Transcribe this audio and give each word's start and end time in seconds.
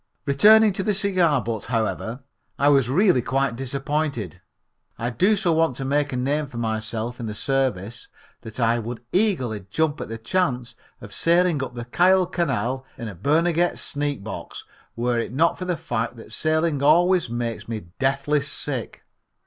Returning 0.25 0.73
to 0.73 0.81
the 0.81 0.95
cigar 0.95 1.43
butt, 1.43 1.65
however, 1.65 2.23
I 2.57 2.69
was 2.69 2.89
really 2.89 3.21
quite 3.21 3.55
disappointed. 3.55 4.41
I 4.97 5.11
do 5.11 5.35
so 5.35 5.53
want 5.53 5.75
to 5.75 5.85
make 5.85 6.11
a 6.11 6.17
name 6.17 6.47
for 6.47 6.57
myself 6.57 7.19
in 7.19 7.27
the 7.27 7.35
service 7.35 8.07
that 8.41 8.59
I 8.59 8.79
would 8.79 9.03
eagerly 9.11 9.67
jump 9.69 10.01
at 10.01 10.09
the 10.09 10.17
chance 10.17 10.73
of 11.01 11.13
sailing 11.13 11.61
up 11.63 11.75
the 11.75 11.85
Kiel 11.85 12.25
canal 12.25 12.83
in 12.97 13.09
a 13.09 13.13
Barnegat 13.13 13.77
Sneak 13.77 14.23
Box 14.23 14.65
were 14.95 15.19
it 15.19 15.33
not 15.33 15.59
for 15.59 15.65
the 15.65 15.77
fact 15.77 16.15
that 16.15 16.33
sailing 16.33 16.81
always 16.81 17.29
makes 17.29 17.67
me 17.67 17.89
deathly 17.99 18.41
sick. 18.41 19.03